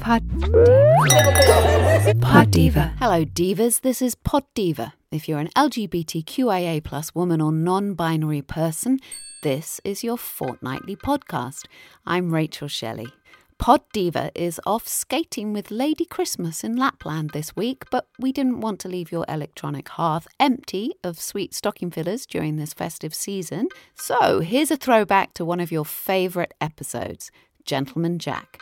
[0.00, 0.22] Pod,
[2.22, 2.94] Pod Diva.
[2.98, 3.82] Hello, divas.
[3.82, 4.94] This is Pod Diva.
[5.12, 8.98] If you're an LGBTQIA plus woman or non-binary person,
[9.42, 11.66] this is your fortnightly podcast.
[12.06, 13.08] I'm Rachel Shelley.
[13.58, 18.62] Pod Diva is off skating with Lady Christmas in Lapland this week, but we didn't
[18.62, 23.68] want to leave your electronic hearth empty of sweet stocking fillers during this festive season.
[23.94, 27.30] So here's a throwback to one of your favourite episodes
[27.66, 28.60] Gentleman Jack.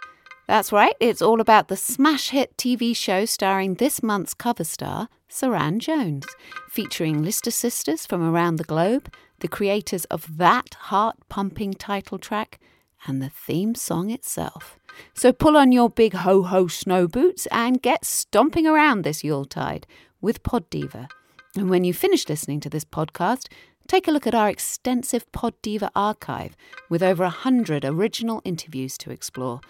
[0.49, 5.11] That's right, it's all about the smash hit TV show starring this month's cover star,
[5.29, 6.25] Suranne Jones,
[6.71, 12.59] featuring Lister sisters from around the globe, the creators of that heart pumping title track,
[13.07, 14.79] and the theme song itself.
[15.13, 19.87] So pull on your big ho ho snow boots and get stomping around this Yuletide
[20.23, 21.09] with Pod Diva.
[21.57, 23.49] And when you finish listening to this podcast,
[23.87, 26.57] take a look at our extensive Pod Diva archive
[26.89, 29.61] with over a hundred original interviews to explore.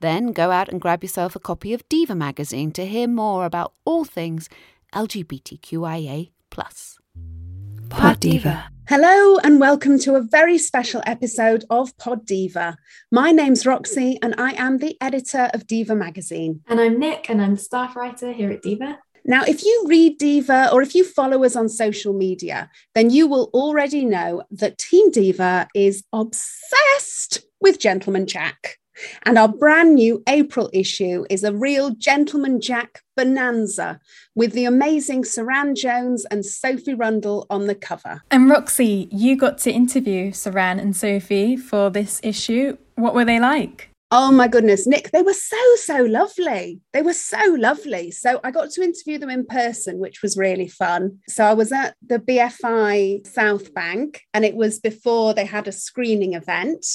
[0.00, 3.72] Then go out and grab yourself a copy of Diva magazine to hear more about
[3.84, 4.48] all things
[4.94, 6.30] LGBTQIA.
[7.90, 8.70] Pod Diva.
[8.88, 12.76] Hello and welcome to a very special episode of Pod Diva.
[13.10, 16.60] My name's Roxy and I am the editor of Diva magazine.
[16.68, 19.00] And I'm Nick and I'm the staff writer here at Diva.
[19.24, 23.26] Now, if you read Diva or if you follow us on social media, then you
[23.26, 28.78] will already know that Team Diva is obsessed with Gentleman Jack.
[29.24, 34.00] And our brand new April issue is a real Gentleman Jack bonanza
[34.34, 38.22] with the amazing Suranne Jones and Sophie Rundle on the cover.
[38.30, 42.76] And Roxy, you got to interview Suranne and Sophie for this issue.
[42.94, 43.90] What were they like?
[44.10, 46.80] Oh my goodness, Nick, they were so, so lovely.
[46.94, 48.10] They were so lovely.
[48.10, 51.18] So I got to interview them in person, which was really fun.
[51.28, 55.72] So I was at the BFI South Bank and it was before they had a
[55.72, 56.86] screening event.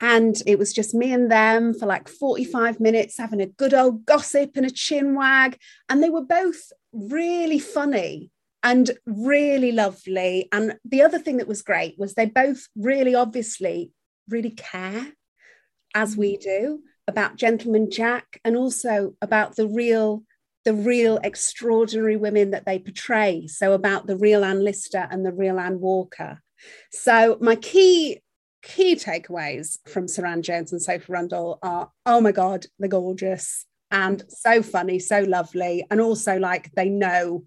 [0.00, 4.04] And it was just me and them for like 45 minutes having a good old
[4.04, 5.58] gossip and a chin wag.
[5.88, 8.30] And they were both really funny
[8.62, 10.48] and really lovely.
[10.52, 13.92] And the other thing that was great was they both really obviously
[14.28, 15.12] really care,
[15.94, 16.40] as we mm.
[16.40, 20.24] do, about Gentleman Jack and also about the real
[20.64, 23.46] the real extraordinary women that they portray.
[23.46, 26.42] So about the real Anne Lister and the real Anne Walker.
[26.90, 28.20] So my key
[28.66, 34.24] key takeaways from Suranne Jones and Sophie Rundle are oh my God, they're gorgeous and
[34.28, 35.86] so funny, so lovely.
[35.90, 37.44] And also, like, they know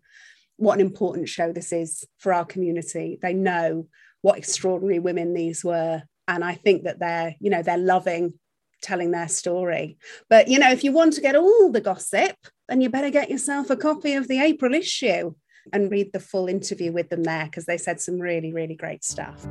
[0.55, 3.19] what an important show this is for our community.
[3.21, 3.87] They know
[4.21, 6.03] what extraordinary women these were.
[6.27, 8.33] And I think that they're, you know, they're loving
[8.81, 9.97] telling their story.
[10.29, 12.35] But, you know, if you want to get all the gossip,
[12.69, 15.33] then you better get yourself a copy of the April issue
[15.73, 19.03] and read the full interview with them there because they said some really, really great
[19.03, 19.45] stuff.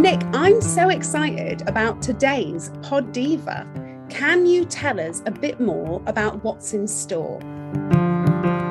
[0.00, 3.68] Nick, I'm so excited about today's Pod Diva.
[4.08, 7.38] Can you tell us a bit more about what's in store?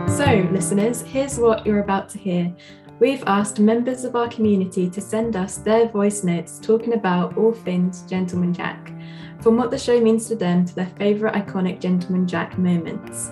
[0.08, 2.52] So, listeners, here's what you're about to hear.
[3.00, 7.54] We've asked members of our community to send us their voice notes talking about all
[7.54, 8.92] things Gentleman Jack,
[9.40, 13.30] from what the show means to them to their favourite iconic Gentleman Jack moments.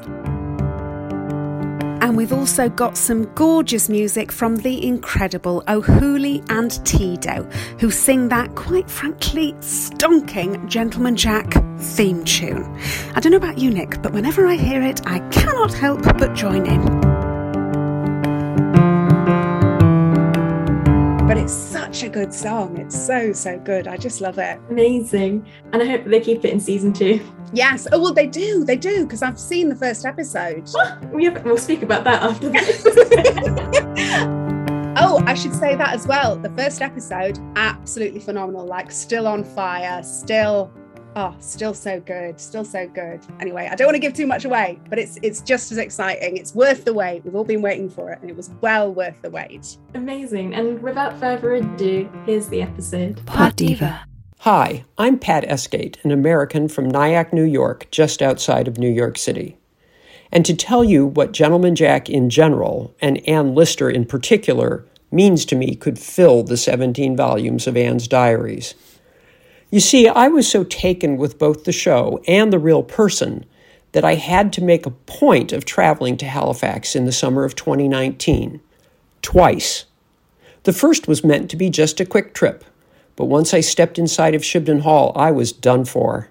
[2.18, 7.44] We've also got some gorgeous music from the incredible O'Hooley and Tidow,
[7.80, 12.66] who sing that quite frankly stonking Gentleman Jack theme tune.
[13.14, 16.34] I don't know about you, Nick, but whenever I hear it, I cannot help but
[16.34, 17.17] join in.
[21.88, 22.78] Such a good song.
[22.78, 23.88] It's so, so good.
[23.88, 24.60] I just love it.
[24.70, 25.48] Amazing.
[25.72, 27.26] And I hope they keep it in season two.
[27.54, 27.88] Yes.
[27.94, 28.66] Oh, well, they do.
[28.66, 30.70] They do, because I've seen the first episode.
[31.14, 32.86] we'll speak about that after this.
[34.98, 36.36] oh, I should say that as well.
[36.36, 38.66] The first episode, absolutely phenomenal.
[38.66, 40.70] Like, still on fire, still
[41.18, 43.20] oh still so good still so good.
[43.42, 46.38] Anyway i don't want to give too much away but it's it's just as exciting.
[46.38, 47.26] It's worth the wait.
[47.26, 49.78] We've all been waiting for it and it was well worth the wait.
[49.96, 50.54] Amazing.
[50.54, 53.26] And without further ado here's the episode.
[53.26, 54.06] Pod Diva.
[54.42, 59.18] Hi i'm pat esgate an american from nyack new york just outside of new york
[59.18, 59.58] city.
[60.32, 65.46] And to tell you what gentleman jack in general and ann lister in particular means
[65.46, 68.76] to me could fill the 17 volumes of anne's diaries
[69.70, 73.46] you see, I was so taken with both the show and the real person
[73.92, 77.56] that I had to make a point of traveling to Halifax in the summer of
[77.56, 78.62] 2019.
[79.22, 79.86] Twice.
[80.64, 82.64] The first was meant to be just a quick trip,
[83.16, 86.30] but once I stepped inside of Shibden Hall, I was done for.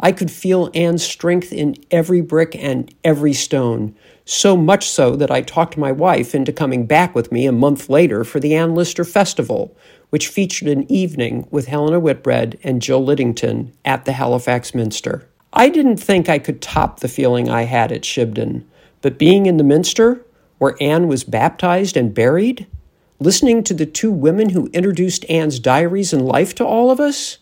[0.00, 3.94] I could feel Anne's strength in every brick and every stone,
[4.24, 7.90] so much so that I talked my wife into coming back with me a month
[7.90, 9.76] later for the Ann Lister Festival,
[10.10, 15.26] which featured an evening with Helena Whitbread and Jill Liddington at the Halifax Minster.
[15.52, 18.64] I didn't think I could top the feeling I had at Shibden,
[19.02, 20.24] but being in the Minster,
[20.58, 22.66] where Anne was baptized and buried,
[23.18, 27.38] listening to the two women who introduced Anne's diaries and life to all of us,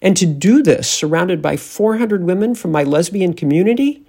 [0.00, 4.04] and to do this surrounded by 400 women from my lesbian community,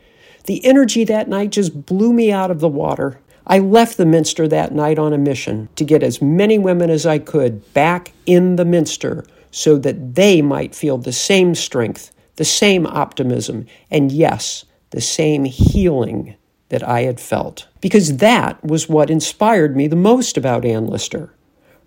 [0.46, 3.20] the energy that night just blew me out of the water.
[3.52, 7.08] I left the Minster that night on a mission to get as many women as
[7.08, 12.46] I could back in the Minster so that they might feel the same strength, the
[12.46, 16.36] same optimism, and yes, the same healing
[16.70, 17.68] that I had felt.
[17.82, 21.34] Because that was what inspired me the most about Ann Lister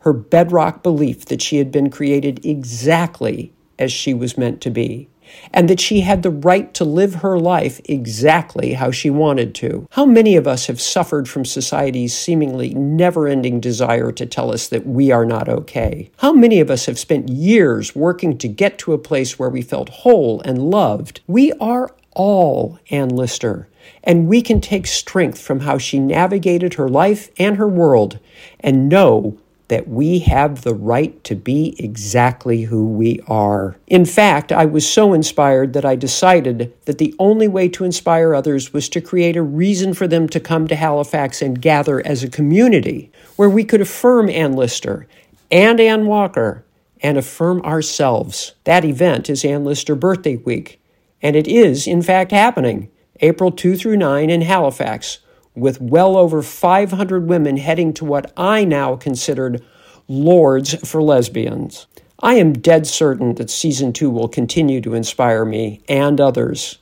[0.02, 5.08] her bedrock belief that she had been created exactly as she was meant to be
[5.52, 9.86] and that she had the right to live her life exactly how she wanted to.
[9.92, 14.68] How many of us have suffered from society's seemingly never ending desire to tell us
[14.68, 16.10] that we are not okay?
[16.18, 19.62] How many of us have spent years working to get to a place where we
[19.62, 21.20] felt whole and loved?
[21.26, 23.68] We are all Ann Lister,
[24.04, 28.18] and we can take strength from how she navigated her life and her world
[28.60, 29.38] and know
[29.72, 33.74] that we have the right to be exactly who we are.
[33.86, 38.34] In fact, I was so inspired that I decided that the only way to inspire
[38.34, 42.22] others was to create a reason for them to come to Halifax and gather as
[42.22, 45.06] a community where we could affirm Ann Lister
[45.50, 46.66] and Ann Walker
[47.00, 48.52] and affirm ourselves.
[48.64, 50.82] That event is Ann Lister Birthday Week,
[51.22, 52.90] and it is, in fact, happening
[53.20, 55.20] April 2 through 9 in Halifax
[55.54, 59.64] with well over 500 women heading to what I now considered
[60.08, 61.86] Lourdes for Lesbians.
[62.20, 66.78] I am dead certain that season two will continue to inspire me and others.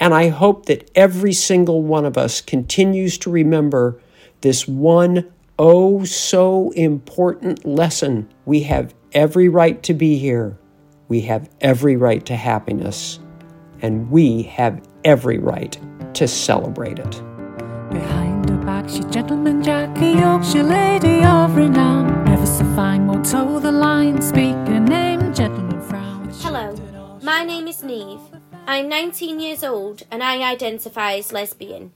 [0.00, 4.00] And I hope that every single one of us continues to remember
[4.40, 8.28] this one oh so important lesson.
[8.44, 10.58] We have every right to be here.
[11.06, 13.20] We have every right to happiness.
[13.80, 15.78] And we have every right
[16.14, 17.31] to celebrate it.
[17.92, 22.26] Behind her back, she gentleman Jack, a Yorkshire lady of renown.
[22.26, 26.30] Ever so fine, will toe the line, speak a name, gentleman frown.
[26.40, 26.74] Hello,
[27.22, 28.20] my name is Neve.
[28.66, 31.92] I'm 19 years old and I identify as lesbian.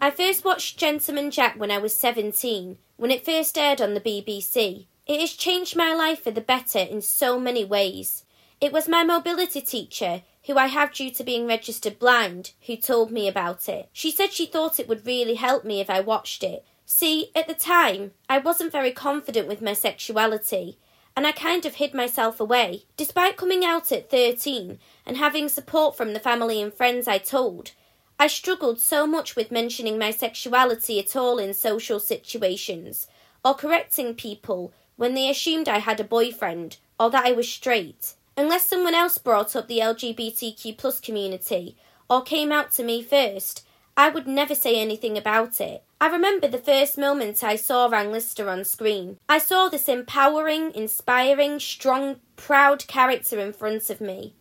[0.00, 4.00] I first watched Gentleman Jack when I was 17, when it first aired on the
[4.00, 4.88] BBC.
[5.06, 8.24] It has changed my life for the better in so many ways.
[8.60, 13.10] It was my mobility teacher who I have due to being registered blind, who told
[13.10, 13.88] me about it.
[13.92, 16.64] She said she thought it would really help me if I watched it.
[16.86, 20.78] See, at the time, I wasn't very confident with my sexuality,
[21.16, 22.84] and I kind of hid myself away.
[22.96, 27.72] Despite coming out at 13 and having support from the family and friends I told,
[28.18, 33.06] I struggled so much with mentioning my sexuality at all in social situations,
[33.44, 38.14] or correcting people when they assumed I had a boyfriend or that I was straight.
[38.36, 41.76] Unless someone else brought up the LGBTQ plus community
[42.10, 43.64] or came out to me first,
[43.96, 45.84] I would never say anything about it.
[46.00, 49.18] I remember the first moment I saw Ann Lister on screen.
[49.28, 54.34] I saw this empowering, inspiring, strong, proud character in front of me.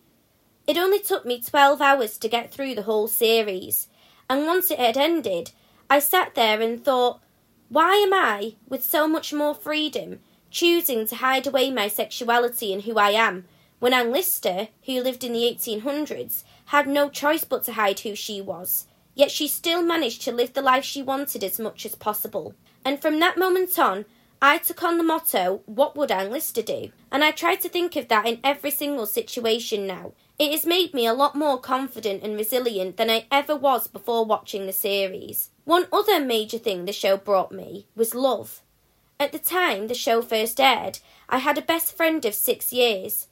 [0.66, 3.90] It only took me 12 hours to get through the whole series,
[4.28, 5.52] and once it had ended,
[5.90, 7.22] I sat there and thought,
[7.70, 10.20] why am I, with so much more freedom,
[10.50, 13.46] choosing to hide away my sexuality and who I am
[13.84, 18.16] when Ann Lister, who lived in the 1800s, had no choice but to hide who
[18.16, 18.88] she was.
[19.14, 22.56] Yet she still managed to live the life she wanted as much as possible.
[22.86, 24.06] And from that moment on,
[24.42, 26.94] I took on the motto, What would Ann Lister do?
[27.12, 30.14] And I try to think of that in every single situation now.
[30.40, 34.24] It has made me a lot more confident and resilient than I ever was before
[34.24, 35.50] watching the series.
[35.66, 38.62] One other major thing the show brought me was love.
[39.20, 43.28] At the time the show first aired, I had a best friend of six years.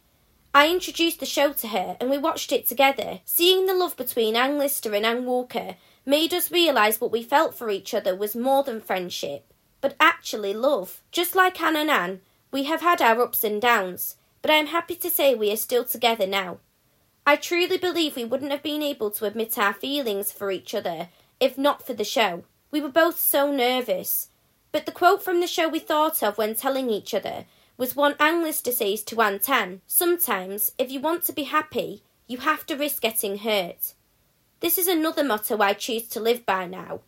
[0.53, 3.21] I introduced the show to her and we watched it together.
[3.25, 7.55] Seeing the love between Ann Lister and Ann Walker made us realise what we felt
[7.55, 11.01] for each other was more than friendship but actually love.
[11.11, 14.67] Just like Anne and Anne, we have had our ups and downs, but I am
[14.67, 16.59] happy to say we are still together now.
[17.25, 21.09] I truly believe we wouldn't have been able to admit our feelings for each other
[21.39, 22.43] if not for the show.
[22.69, 24.29] We were both so nervous.
[24.71, 27.45] But the quote from the show we thought of when telling each other
[27.81, 32.37] was one Lister says to Aunt Anne Sometimes, if you want to be happy, you
[32.37, 33.95] have to risk getting hurt.
[34.59, 36.99] This is another motto I choose to live by now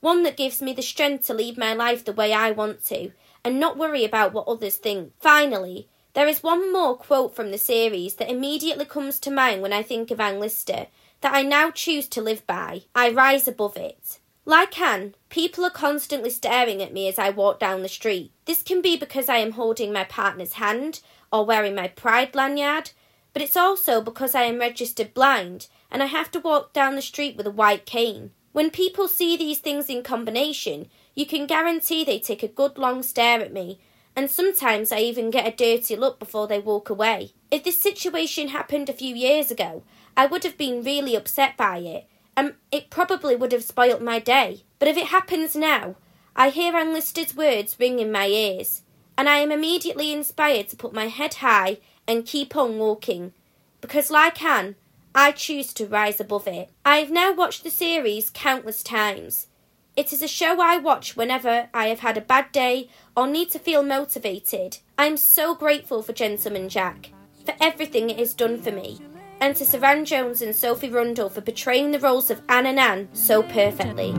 [0.00, 3.12] one that gives me the strength to lead my life the way I want to
[3.42, 5.14] and not worry about what others think.
[5.18, 9.72] Finally, there is one more quote from the series that immediately comes to mind when
[9.72, 10.88] I think of Ann Lister
[11.22, 12.82] that I now choose to live by.
[12.94, 14.18] I rise above it.
[14.48, 18.32] Like Anne, people are constantly staring at me as I walk down the street.
[18.46, 22.92] This can be because I am holding my partner's hand or wearing my pride lanyard,
[23.34, 27.02] but it's also because I am registered blind and I have to walk down the
[27.02, 28.30] street with a white cane.
[28.52, 33.02] When people see these things in combination, you can guarantee they take a good long
[33.02, 33.78] stare at me,
[34.16, 37.32] and sometimes I even get a dirty look before they walk away.
[37.50, 39.82] If this situation happened a few years ago,
[40.16, 44.20] I would have been really upset by it, and it probably would have spoilt my
[44.20, 44.62] day.
[44.78, 45.96] But if it happens now,
[46.36, 48.82] I hear Ann Lister's words ring in my ears,
[49.16, 53.32] and I am immediately inspired to put my head high and keep on walking.
[53.80, 54.76] Because, like Anne,
[55.16, 56.70] I choose to rise above it.
[56.84, 59.48] I have now watched the series countless times.
[59.96, 63.50] It is a show I watch whenever I have had a bad day or need
[63.50, 64.78] to feel motivated.
[64.96, 67.10] I am so grateful for Gentleman Jack,
[67.44, 69.00] for everything it has done for me,
[69.40, 73.08] and to Suranne Jones and Sophie Rundle for portraying the roles of Anne and Anne
[73.12, 74.12] so perfectly.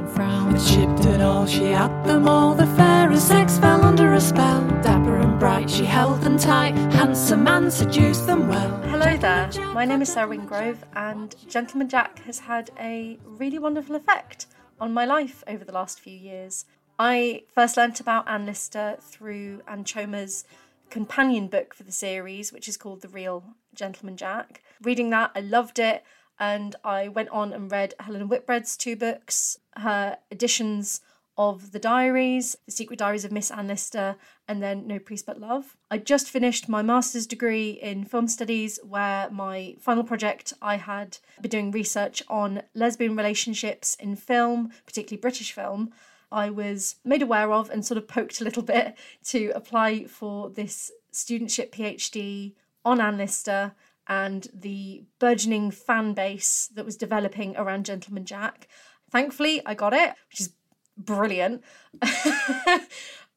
[1.48, 2.54] she had them all.
[2.54, 4.68] The fairest sex fell under a spell.
[4.82, 6.76] Dapper and bright, she held them tight.
[6.94, 8.78] Handsome man seduced them well.
[8.84, 13.96] Hello there, my name is Sarah Wingrove, and Gentleman Jack has had a really wonderful
[13.96, 14.48] effect
[14.80, 16.66] on my life over the last few years.
[16.98, 20.44] I first learnt about Ann Lister through Ann Choma's
[20.90, 23.44] companion book for the series, which is called The Real
[23.74, 24.62] Gentleman Jack.
[24.82, 26.04] Reading that, I loved it,
[26.40, 31.02] and I went on and read Helena Whitbread's two books, her editions
[31.38, 35.40] of the diaries, The Secret Diaries of Miss Ann Lister, and then No Priest But
[35.40, 35.78] Love.
[35.90, 41.18] I just finished my master's degree in film studies, where my final project I had
[41.40, 45.92] been doing research on lesbian relationships in film, particularly British film.
[46.32, 50.50] I was made aware of and sort of poked a little bit to apply for
[50.50, 52.54] this studentship PhD
[52.86, 53.74] on Ann Lister
[54.08, 58.68] and the burgeoning fan base that was developing around Gentleman Jack.
[59.12, 60.54] Thankfully, I got it, which is
[60.98, 61.64] brilliant.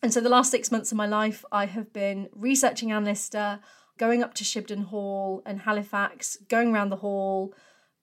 [0.03, 3.61] and so the last six months of my life, I have been researching Ann Lister,
[3.99, 7.55] going up to Shibden Hall and Halifax, going around the hall,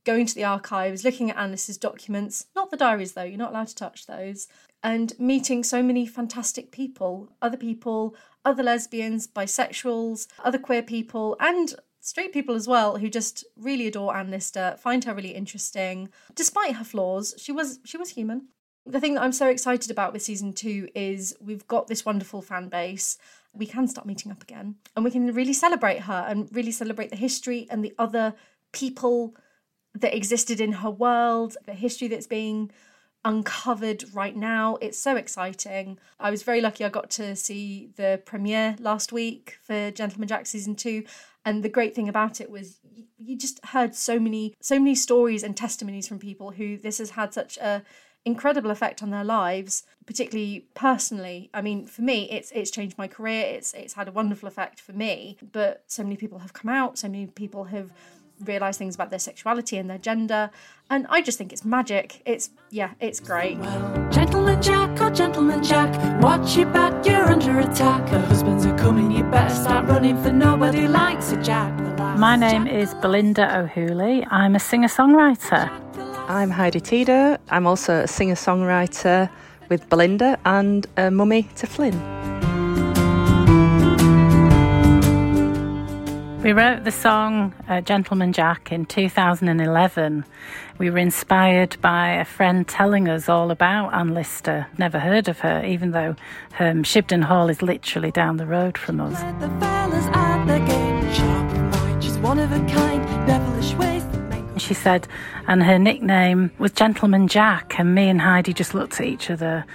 [0.05, 3.51] going to the archives, looking at Ann Lister's documents, not the diaries though, you're not
[3.51, 4.48] allowed to touch those,
[4.83, 11.75] and meeting so many fantastic people, other people, other lesbians, bisexuals, other queer people, and
[12.00, 16.09] straight people as well who just really adore Ann Lister, find her really interesting.
[16.33, 18.48] Despite her flaws, she was she was human
[18.89, 22.41] the thing that I'm so excited about with season two is we've got this wonderful
[22.41, 23.17] fan base.
[23.53, 27.12] We can start meeting up again and we can really celebrate her and really celebrate
[27.12, 28.33] the history and the other
[28.71, 29.36] people
[29.93, 32.71] that existed in her world, the history that's being
[33.26, 34.78] uncovered right now.
[34.82, 35.98] It's so exciting.
[36.20, 40.46] I was very lucky I got to see the premiere last week for Gentleman Jack
[40.46, 41.04] season 2
[41.46, 42.80] and the great thing about it was
[43.18, 47.12] you just heard so many so many stories and testimonies from people who this has
[47.12, 47.84] had such a
[48.26, 51.50] incredible effect on their lives, particularly personally.
[51.54, 53.46] I mean, for me, it's it's changed my career.
[53.46, 55.38] It's it's had a wonderful effect for me.
[55.52, 56.98] But so many people have come out.
[56.98, 57.92] So many people have
[58.46, 60.50] realized things about their sexuality and their gender
[60.89, 62.22] and i just think it's magic.
[62.25, 63.58] It's yeah it's great.
[63.60, 68.10] Well, gentleman jack or gentleman jack watch your back you're under attack.
[68.10, 71.74] The husbands are coming you better start running for nobody likes a jack
[72.17, 74.25] my name is belinda o'hooley.
[74.29, 75.69] I'm a singer-songwriter.
[76.27, 77.38] I'm Heidi Tidow.
[77.50, 79.29] I'm also a singer songwriter
[79.69, 82.19] with Belinda and a mummy to Flynn.
[86.41, 90.24] We wrote the song uh, Gentleman Jack in 2011.
[90.77, 94.65] We were inspired by a friend telling us all about Anne Lister.
[94.77, 96.15] Never heard of her, even though
[96.58, 99.19] um, Shibden Hall is literally down the road from us.
[104.58, 105.10] She said,
[105.46, 109.65] and her nickname was Gentleman Jack, and me and Heidi just looked at each other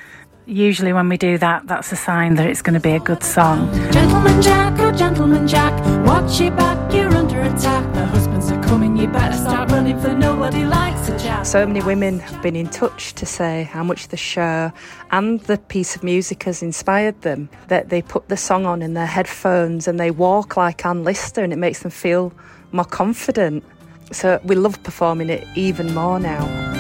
[0.47, 3.23] usually when we do that, that's a sign that it's going to be a good
[3.23, 3.73] song.
[3.93, 5.73] Gentleman Jack, oh gentleman Jack,
[6.07, 7.95] watch your back, you're under attack.
[7.95, 11.47] The husbands are coming, you better start running for nobody likes a jack.
[11.47, 14.73] So many women have been in touch to say how much the show
[15.11, 17.49] and the piece of music has inspired them.
[17.69, 21.43] That they put the song on in their headphones and they walk like Anne Lister
[21.43, 22.33] and it makes them feel
[22.73, 23.65] more confident.
[24.13, 26.74] So we love performing it even more now.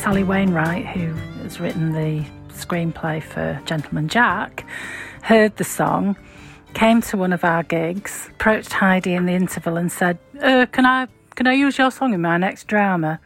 [0.00, 4.64] Sally Wainwright, who has written the screenplay for Gentleman Jack,
[5.20, 6.16] heard the song,
[6.72, 10.86] came to one of our gigs, approached Heidi in the interval and said, uh, "Can
[10.86, 13.20] I can I use your song in my next drama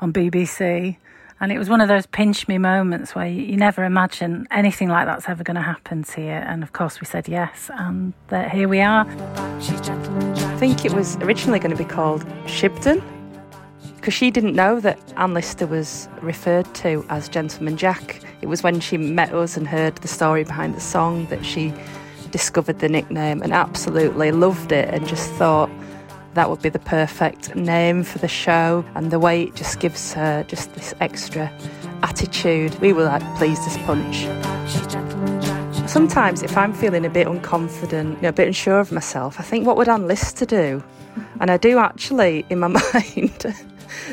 [0.00, 0.96] on BBC?"
[1.38, 4.88] And it was one of those pinch me moments where you, you never imagine anything
[4.88, 6.26] like that's ever going to happen to you.
[6.26, 8.14] And of course, we said yes, and
[8.50, 9.06] here we are.
[9.08, 13.00] I think it was originally going to be called Shibden
[14.06, 18.20] because she didn't know that Anne Lister was referred to as Gentleman Jack.
[18.40, 21.74] It was when she met us and heard the story behind the song that she
[22.30, 25.68] discovered the nickname and absolutely loved it and just thought
[26.34, 30.12] that would be the perfect name for the show and the way it just gives
[30.12, 31.52] her just this extra
[32.04, 32.78] attitude.
[32.78, 34.18] We were like pleased as punch.
[35.90, 39.42] Sometimes if I'm feeling a bit unconfident, you know, a bit unsure of myself, I
[39.42, 40.84] think what would Anne Lister do?
[41.40, 43.52] And I do actually in my mind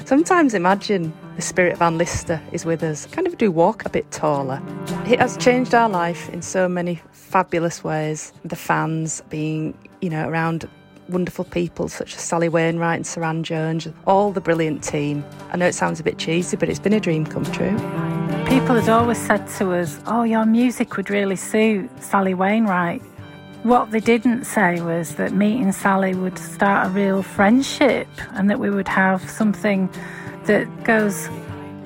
[0.06, 3.06] Sometimes imagine the spirit of Anne Lister is with us.
[3.08, 4.62] Kind of do walk a bit taller.
[5.08, 8.34] It has changed our life in so many fabulous ways.
[8.44, 10.68] The fans being, you know, around
[11.10, 15.24] wonderful people such as Sally Wainwright and Suranne Jones, all the brilliant team.
[15.52, 17.78] I know it sounds a bit cheesy, but it's been a dream come true.
[18.48, 23.02] People had always said to us, Oh, your music would really suit Sally Wainwright.
[23.64, 28.60] What they didn't say was that meeting Sally would start a real friendship and that
[28.60, 29.90] we would have something
[30.48, 31.30] that goes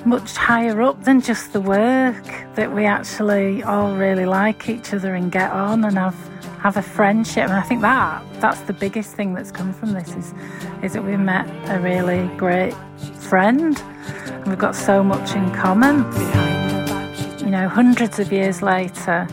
[0.03, 5.13] much higher up than just the work, that we actually all really like each other
[5.13, 6.15] and get on and have
[6.61, 7.43] have a friendship.
[7.43, 10.33] And I think that that's the biggest thing that's come from this is
[10.81, 12.73] is that we've met a really great
[13.19, 15.97] friend and we've got so much in common.
[17.39, 19.27] You know, hundreds of years later,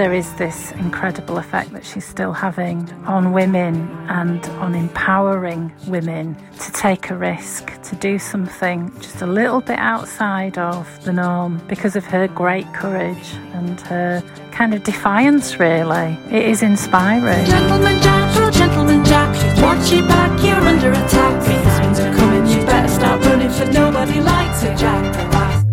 [0.00, 3.74] there is this incredible effect that she's still having on women
[4.08, 9.78] and on empowering women to take a risk, to do something just a little bit
[9.78, 16.16] outside of the norm because of her great courage and her kind of defiance, really.
[16.30, 17.44] It is inspiring.
[17.44, 19.28] Gentleman Jack, oh gentleman Jack,
[19.60, 21.34] watch your back, you're under attack.
[21.44, 25.30] These are coming, you better start running for nobody likes a Jack.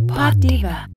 [0.09, 0.96] Pod Diva.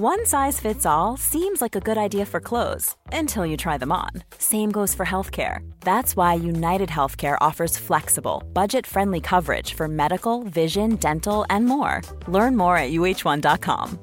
[0.00, 3.90] One size fits all seems like a good idea for clothes until you try them
[3.90, 4.10] on.
[4.38, 5.68] Same goes for healthcare.
[5.80, 12.02] That's why United Healthcare offers flexible, budget-friendly coverage for medical, vision, dental, and more.
[12.28, 13.98] Learn more at uh1.com.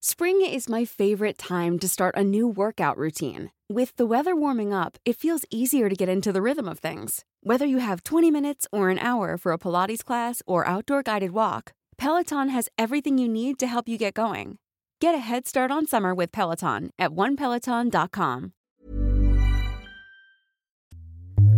[0.00, 3.52] Spring is my favorite time to start a new workout routine.
[3.70, 7.24] With the weather warming up, it feels easier to get into the rhythm of things.
[7.44, 11.30] Whether you have 20 minutes or an hour for a Pilates class or outdoor guided
[11.30, 14.58] walk, Peloton has everything you need to help you get going.
[15.02, 18.52] Get a head start on summer with Peloton at onepeloton.com.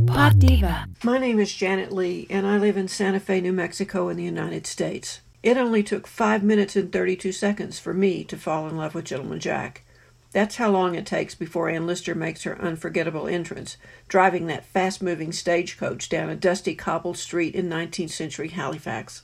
[0.07, 0.87] Pod Diva.
[1.03, 4.23] My name is Janet Lee, and I live in Santa Fe, New Mexico, in the
[4.23, 5.21] United States.
[5.43, 9.05] It only took 5 minutes and 32 seconds for me to fall in love with
[9.05, 9.85] Gentleman Jack.
[10.33, 13.77] That's how long it takes before Ann Lister makes her unforgettable entrance,
[14.09, 19.23] driving that fast moving stagecoach down a dusty cobbled street in 19th century Halifax.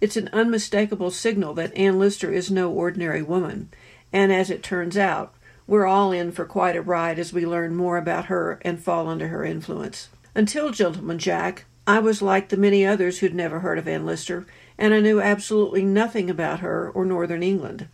[0.00, 3.70] It's an unmistakable signal that Ann Lister is no ordinary woman,
[4.12, 5.34] and as it turns out,
[5.66, 9.08] we're all in for quite a ride as we learn more about her and fall
[9.08, 10.08] under her influence.
[10.34, 14.46] Until Gentleman Jack, I was like the many others who'd never heard of Ann Lister,
[14.78, 17.88] and I knew absolutely nothing about her or Northern England.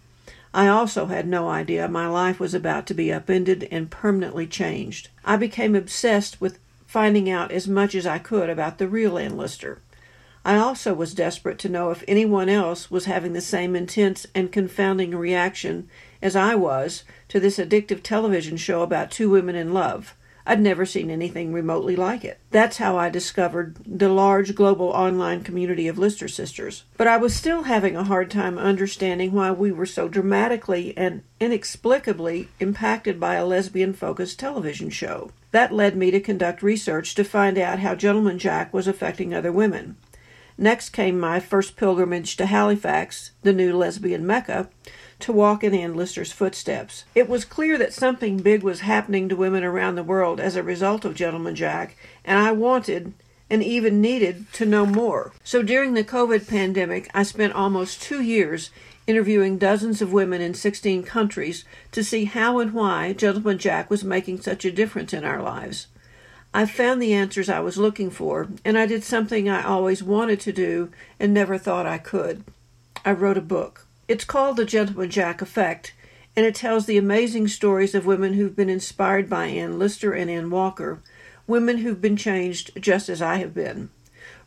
[0.55, 5.09] I also had no idea my life was about to be upended and permanently changed.
[5.25, 9.39] I became obsessed with finding out as much as I could about the real Ann
[9.39, 9.79] Lister.
[10.45, 14.51] I also was desperate to know if anyone else was having the same intense and
[14.51, 15.89] confounding reaction
[16.21, 20.17] as I was to this addictive television show about two women in love.
[20.45, 22.41] I'd never seen anything remotely like it.
[22.51, 26.83] That's how I discovered the large global online community of Lister sisters.
[26.97, 31.23] But I was still having a hard time understanding why we were so dramatically and
[31.39, 35.31] inexplicably impacted by a lesbian focused television show.
[35.53, 39.53] That led me to conduct research to find out how Gentleman Jack was affecting other
[39.53, 39.97] women.
[40.63, 44.69] Next came my first pilgrimage to Halifax, the new lesbian Mecca,
[45.19, 47.05] to walk in Ann Lister's footsteps.
[47.17, 50.63] It was clear that something big was happening to women around the world as a
[50.63, 53.13] result of Gentleman Jack, and I wanted
[53.51, 55.33] and even needed to know more.
[55.43, 58.71] So during the COVID pandemic, I spent almost two years
[59.09, 64.05] interviewing dozens of women in 16 countries to see how and why Gentleman Jack was
[64.05, 65.89] making such a difference in our lives.
[66.55, 70.39] I found the answers I was looking for, and I did something I always wanted
[70.41, 72.45] to do and never thought I could.
[73.05, 73.87] I wrote a book.
[74.07, 75.95] It's called The Gentleman Jack Effect,
[76.37, 80.31] and it tells the amazing stories of women who've been inspired by Ann Lister and
[80.31, 81.01] Ann Walker,
[81.47, 83.89] women who've been changed just as I have been.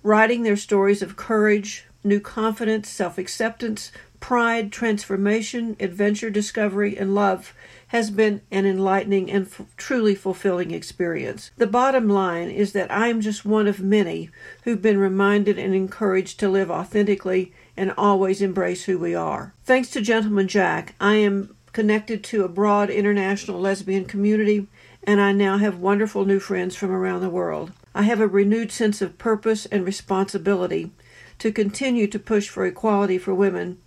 [0.04, 3.92] Writing their stories of courage, new confidence, self acceptance,
[4.26, 7.54] pride, transformation, adventure, discovery, and love
[7.90, 11.52] has been an enlightening and f- truly fulfilling experience.
[11.58, 14.32] The bottom line is that I am just one of many
[14.64, 19.54] who've been reminded and encouraged to live authentically and always embrace who we are.
[19.64, 24.66] Thanks to Gentleman Jack, I am connected to a broad international lesbian community,
[25.04, 27.74] and I now have wonderful new friends from around the world.
[27.94, 30.90] I have a renewed sense of purpose and responsibility
[31.38, 33.78] to continue to push for equality for women,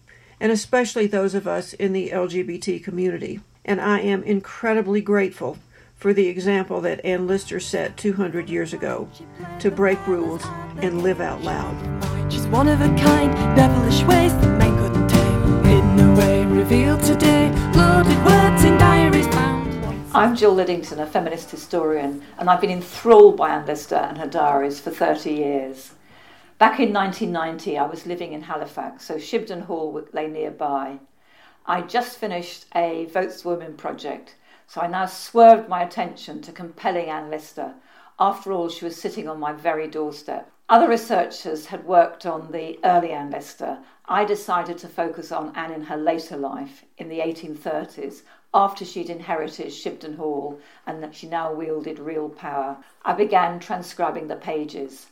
[0.41, 3.41] and especially those of us in the LGBT community.
[3.65, 5.59] And I am incredibly grateful
[5.97, 9.09] for the example that Ann Lister set 200 years ago
[9.59, 10.45] to break rules
[10.77, 12.33] and live out loud.
[12.33, 15.65] She's one of a kind, devilish ways that men couldn't tame.
[15.65, 19.59] Hidden away, revealed today, loaded words in diaries bound.
[20.15, 24.27] I'm Jill Liddington, a feminist historian, and I've been enthralled by Ann Lister and her
[24.27, 25.91] diaries for 30 years.
[26.59, 30.99] Back in 1990, I was living in Halifax, so Shibden Hall lay nearby.
[31.67, 34.35] I just finished a Votes Women project
[34.69, 37.75] so I now swerved my attention to compelling Ann Lister.
[38.21, 40.51] After all, she was sitting on my very doorstep.
[40.69, 43.79] Other researchers had worked on the early Ann Lister.
[44.05, 48.21] I decided to focus on Anne in her later life, in the 1830s,
[48.53, 52.77] after she'd inherited Shibden Hall and that she now wielded real power.
[53.07, 55.07] I began transcribing the pages.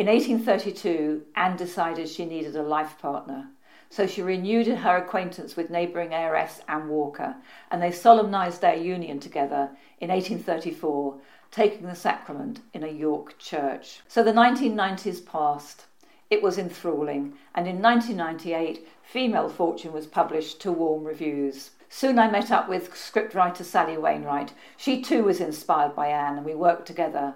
[0.00, 3.50] In 1832, Anne decided she needed a life partner
[3.90, 7.34] so she renewed her acquaintance with neighbouring heiress Anne Walker,
[7.70, 11.18] and they solemnised their union together in 1834,
[11.50, 14.00] taking the sacrament in a York church.
[14.06, 15.86] So the 1990s passed.
[16.30, 21.72] It was enthralling, and in 1998, Female Fortune was published to warm reviews.
[21.88, 24.52] Soon I met up with scriptwriter Sally Wainwright.
[24.76, 27.34] She too was inspired by Anne, and we worked together.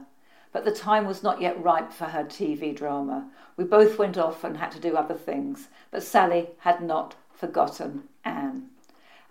[0.55, 3.29] But the time was not yet ripe for her TV drama.
[3.57, 8.05] We both went off and had to do other things, but Sally had not forgotten
[8.25, 8.71] Anne.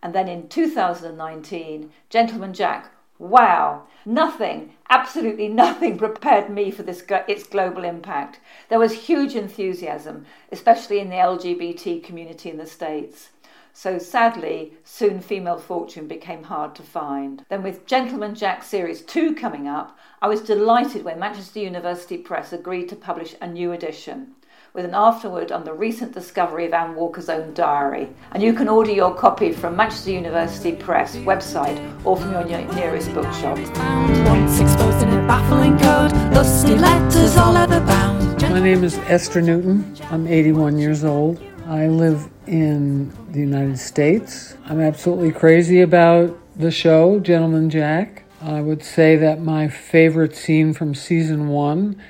[0.02, 7.48] And then in 2019, Gentleman Jack, wow, nothing, absolutely nothing prepared me for this its
[7.48, 8.42] global impact.
[8.68, 13.30] There was huge enthusiasm, especially in the LGBT community in the States.
[13.76, 17.44] So sadly, soon Female Fortune became hard to find.
[17.50, 22.54] Then, with Gentleman Jack Series 2 coming up, I was delighted when Manchester University Press
[22.54, 24.36] agreed to publish a new edition
[24.74, 28.10] with an afterword on the recent discovery of Anne Walker's own diary.
[28.32, 33.14] And you can order your copy from Manchester University Press website or from your nearest
[33.14, 33.58] bookshop.
[33.58, 38.42] Once exposed in a baffling code, lusty letters all ever bound.
[38.44, 39.96] My name is Esther Newton.
[40.12, 41.42] I'm 81 years old.
[41.68, 44.56] I live in the United States.
[44.66, 48.24] I'm absolutely crazy about the show, Gentleman Jack.
[48.42, 52.02] I would say that my favorite scene from season one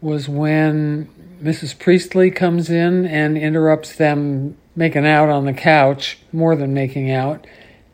[0.00, 1.08] was when
[1.42, 1.78] Mrs.
[1.78, 7.46] Priestley comes in and interrupts them making out on the couch, more than making out.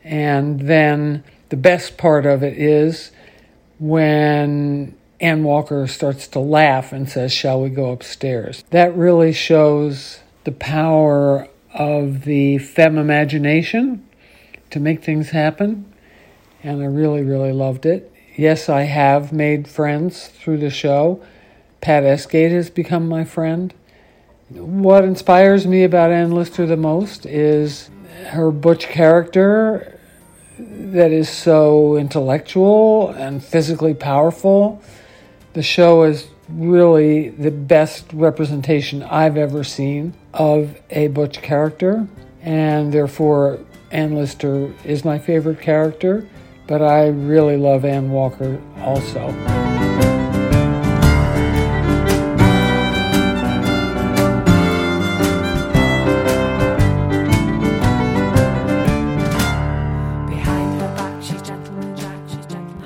[0.03, 3.11] And then the best part of it is
[3.79, 8.63] when Ann Walker starts to laugh and says, Shall we go upstairs?
[8.69, 14.05] That really shows the power of the femme imagination
[14.71, 15.93] to make things happen.
[16.63, 18.11] And I really, really loved it.
[18.35, 21.23] Yes, I have made friends through the show.
[21.79, 23.73] Pat Esgate has become my friend.
[24.49, 27.89] What inspires me about Ann Lister the most is
[28.27, 29.99] her butch character
[30.57, 34.81] that is so intellectual and physically powerful.
[35.53, 42.07] The show is really the best representation I've ever seen of a butch character,
[42.41, 43.59] and therefore
[43.91, 46.27] Ann Lister is my favorite character,
[46.67, 49.76] but I really love Ann Walker also.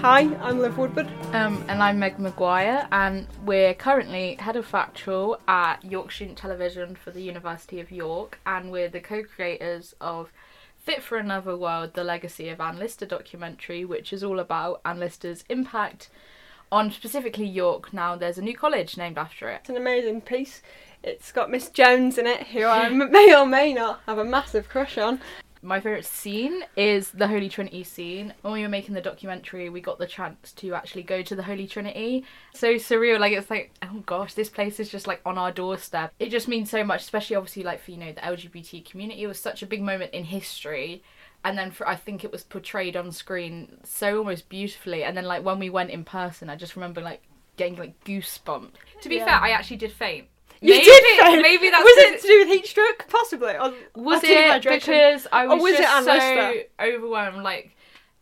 [0.02, 1.08] Hi, I'm Liv Woodward.
[1.32, 6.96] Um, and I'm Meg Maguire, and we're currently head of factual at York Student Television
[6.96, 10.32] for the University of York, and we're the co-creators of
[10.76, 15.00] Fit for Another World: The Legacy of Ann Lister documentary, which is all about Ann
[15.00, 16.10] Lister's impact
[16.72, 17.94] on specifically York.
[17.94, 19.60] Now, there's a new college named after it.
[19.60, 20.64] It's an amazing piece.
[21.04, 24.68] It's got Miss Jones in it, who I may or may not have a massive
[24.68, 25.22] crush on.
[25.64, 28.34] My favourite scene is the Holy Trinity scene.
[28.42, 31.44] When we were making the documentary, we got the chance to actually go to the
[31.44, 32.26] Holy Trinity.
[32.56, 36.14] So surreal, like it's like, oh gosh, this place is just like on our doorstep.
[36.20, 39.22] It just means so much, especially obviously like for you know the LGBT community.
[39.24, 41.04] It was such a big moment in history.
[41.44, 45.04] And then for I think it was portrayed on screen so almost beautifully.
[45.04, 47.22] And then like when we went in person, I just remember like
[47.58, 48.72] getting like goosebumps.
[49.02, 49.26] To be Yeah.
[49.26, 50.28] fair, I actually did faint.
[50.62, 51.42] You maybe, did faint?
[51.42, 53.06] Maybe that's was it to do with heat stroke?
[53.10, 53.56] Possibly.
[53.58, 57.44] Or, was it because I was, was just so overwhelmed?
[57.44, 57.76] Like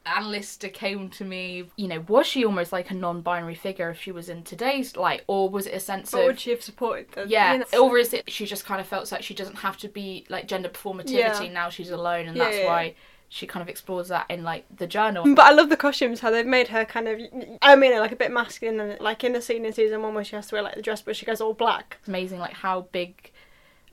[0.06, 1.66] Ann Lister came to me.
[1.76, 5.24] You know, was she almost like a non-binary figure if she was in today's light,
[5.28, 7.98] or was it a sense of would she have supported the yeah, you know- or
[7.98, 10.70] is it she just kind of felt like she doesn't have to be like gender
[10.70, 11.52] performativity Yeah.
[11.52, 12.96] now she's alone, and Yeah, that's yeah, why.
[13.32, 15.24] She kind of explores that in like the journal.
[15.36, 17.20] But I love the costumes, how they've made her kind of,
[17.62, 20.24] I mean, like a bit masculine, and like in the scene in season one where
[20.24, 21.98] she has to wear like the dress, but she goes all black.
[22.00, 23.32] It's amazing, like how big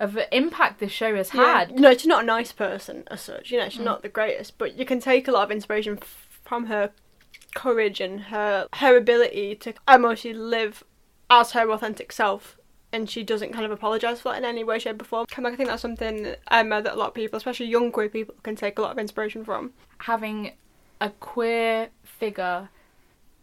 [0.01, 1.59] of an impact this show has Yeah.
[1.59, 1.79] had.
[1.79, 3.51] No, she's not a nice person as such.
[3.51, 3.85] You know, she's Mm.
[3.85, 6.91] not the greatest, but you can take a lot of inspiration f- from her
[7.55, 10.85] courage and her her ability to emotionally live
[11.31, 12.56] as her authentic self.
[12.97, 15.27] And she doesn't kind of apologise for that in any way, shape, or form.
[15.37, 18.57] I think that's something um, that a lot of people, especially young queer people, can
[18.57, 19.75] take a lot of inspiration from.
[19.99, 20.53] having
[20.99, 22.71] a queer figure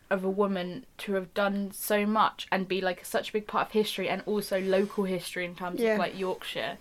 [0.09, 3.67] of a woman to have done so much and be like such a big part
[3.67, 5.93] of history and also local history in terms Yeah.
[5.93, 6.77] of like Yorkshire.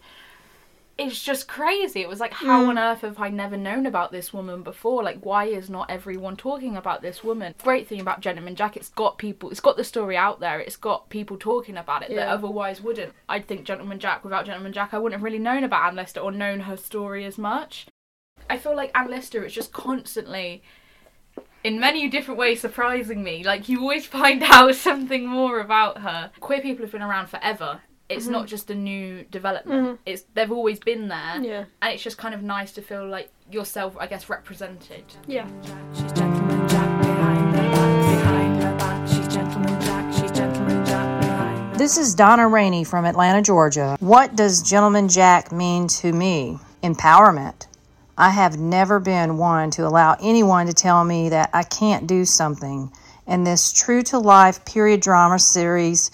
[0.99, 2.03] It's just crazy.
[2.03, 2.69] It was like, how Mm.
[2.69, 5.03] on earth have I never known about this woman before?
[5.03, 7.55] Like, why is not everyone talking about this woman?
[7.63, 10.77] Great thing about Gentleman Jack, it's got people, it's got the story out there, it's
[10.77, 13.15] got people talking about it that otherwise wouldn't.
[13.29, 16.21] I think Gentleman Jack, without Gentleman Jack, I wouldn't have really known about Anne Lister
[16.21, 17.87] or known her story as much.
[18.51, 20.63] I feel like Anne Lister is just constantly,
[21.65, 23.43] in many different ways, surprising me.
[23.43, 26.31] Like you always find out something more about her.
[26.39, 27.81] Queer people have been around forever.
[28.13, 28.31] It's Mhm.
[28.33, 29.87] not just a new development.
[29.89, 29.99] Mhm.
[30.07, 31.41] It's they've always been there.
[31.41, 31.65] Yeah.
[31.81, 35.05] And it's just kind of nice to feel like yourself, I guess, represented.
[35.27, 35.47] Yeah.
[41.75, 43.97] This is Donna Raney from Atlanta, Georgia.
[43.99, 46.59] What does Gentleman Jack mean to me?
[46.83, 47.67] Empowerment.
[48.17, 52.25] I have never been one to allow anyone to tell me that I can't do
[52.25, 52.93] something,
[53.27, 56.11] and this true to life period drama series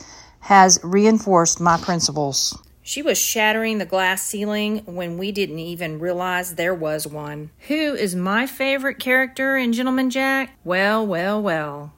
[0.48, 2.58] has reinforced my principles.
[2.80, 7.50] She was shattering the glass ceiling when we didn't even realize there was one.
[7.68, 10.58] Who is my favorite character in Gentleman Jack?
[10.64, 11.92] Well, well, well.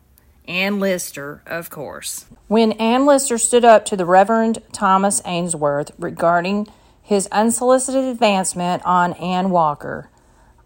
[0.49, 2.27] Ann Lister, of course.
[2.49, 6.67] When Ann Lister stood up to the Reverend Thomas Ainsworth regarding
[7.01, 10.11] his unsolicited advancement on Ann Walker,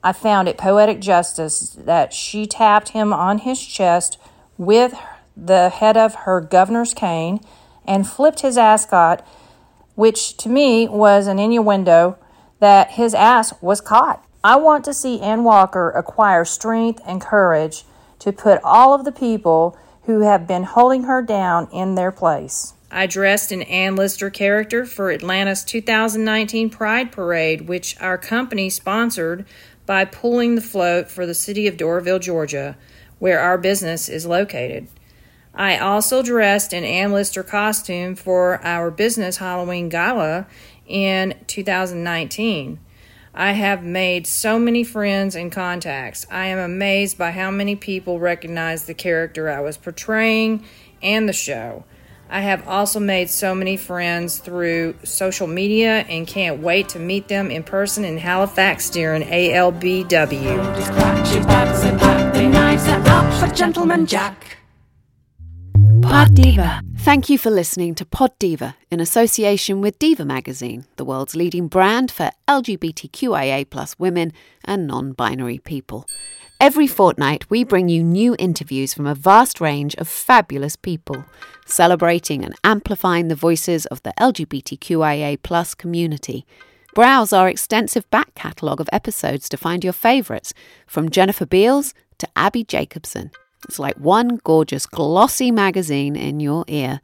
[0.03, 4.17] I found it poetic justice that she tapped him on his chest
[4.57, 4.95] with
[5.37, 7.41] the head of her governor's cane
[7.87, 9.27] and flipped his ascot,
[9.95, 12.19] which to me was an innuendo
[12.61, 14.25] that his ass was caught.
[14.43, 17.85] I want to see Ann Walker acquire strength and courage
[18.19, 22.75] to put all of the people who have been holding her down in their place.
[22.91, 29.47] I dressed an Ann Lister character for Atlanta's 2019 Pride Parade, which our company sponsored
[29.87, 32.77] by pulling the float for the city of Doraville, Georgia,
[33.19, 34.89] where our business is located.
[35.57, 40.47] I also dressed in Ann Lister costume for our business Halloween gala
[40.87, 42.81] in 2019.
[43.37, 46.27] I have made so many friends and contacts.
[46.31, 50.65] I am amazed by how many people recognize the character I was portraying
[51.03, 51.85] and the show.
[52.29, 57.29] I have also made so many friends through social media and can't wait to meet
[57.29, 60.57] them in person in Halifax during ALBW.
[66.05, 66.81] Pod Diva.
[66.99, 71.67] Thank you for listening to Pod Diva in association with Diva Magazine, the world's leading
[71.69, 74.33] brand for LGBTQIA plus women
[74.65, 76.07] and non binary people.
[76.61, 81.25] Every fortnight, we bring you new interviews from a vast range of fabulous people,
[81.67, 86.47] celebrating and amplifying the voices of the LGBTQIA plus community.
[86.95, 90.55] Browse our extensive back catalogue of episodes to find your favourites,
[90.87, 93.31] from Jennifer Beals to Abbi Jacobson.
[93.65, 97.01] It's like one gorgeous, glossy magazine in your ear.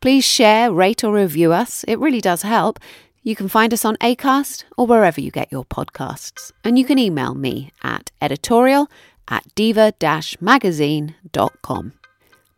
[0.00, 1.84] Please share, rate, or review us.
[1.88, 2.78] It really does help.
[3.22, 6.52] You can find us on ACAST or wherever you get your podcasts.
[6.62, 8.88] And you can email me at editorial
[9.28, 9.92] at diva
[10.40, 11.92] magazine.com.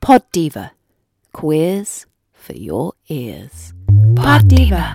[0.01, 0.73] Pod Diva.
[1.33, 3.73] Queers for your ears.
[4.17, 4.95] Pod Diva.